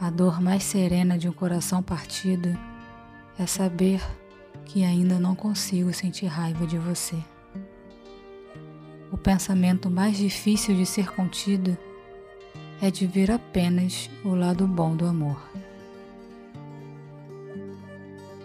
[0.00, 2.56] A dor mais serena de um coração partido
[3.36, 4.00] é saber
[4.64, 7.16] que ainda não consigo sentir raiva de você.
[9.10, 11.76] O pensamento mais difícil de ser contido
[12.80, 15.42] é de ver apenas o lado bom do amor.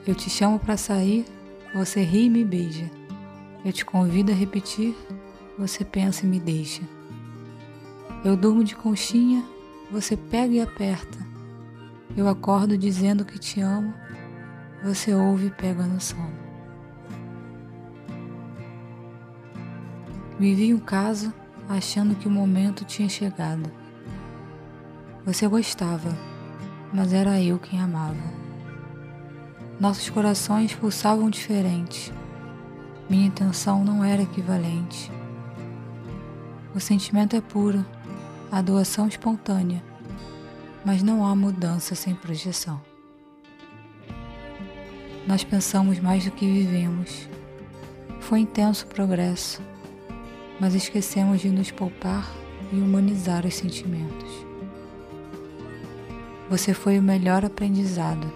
[0.08, 1.24] Eu te chamo para sair,
[1.72, 2.90] você ri e me beija.
[3.64, 4.96] Eu te convido a repetir,
[5.56, 6.82] você pensa e me deixa.
[8.26, 9.46] Eu durmo de conchinha,
[9.92, 11.33] você pega e aperta.
[12.16, 13.92] Eu acordo dizendo que te amo,
[14.84, 16.32] você ouve e pega no sono.
[20.40, 21.34] Vivi um caso
[21.68, 23.72] achando que o momento tinha chegado.
[25.26, 26.16] Você gostava,
[26.94, 28.44] mas era eu quem amava.
[29.80, 32.14] Nossos corações pulsavam diferente.
[33.10, 35.12] Minha intenção não era equivalente.
[36.76, 37.84] O sentimento é puro,
[38.52, 39.84] a doação espontânea,
[40.86, 42.82] mas não há mudança sem projeção.
[45.26, 47.30] Nós pensamos mais do que vivemos.
[48.20, 49.62] Foi intenso o progresso,
[50.60, 52.30] mas esquecemos de nos poupar
[52.72, 54.46] e humanizar os sentimentos.
[56.50, 58.32] Você foi o melhor aprendizado.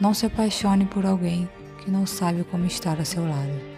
[0.00, 1.48] Não se apaixone por alguém
[1.78, 3.73] que não sabe como estar a seu lado.